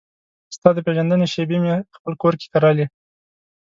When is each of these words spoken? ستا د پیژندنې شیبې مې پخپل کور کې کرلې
ستا 0.55 0.69
د 0.75 0.79
پیژندنې 0.85 1.27
شیبې 1.33 1.57
مې 1.63 1.73
پخپل 1.91 2.13
کور 2.21 2.33
کې 2.39 2.47
کرلې 2.53 2.85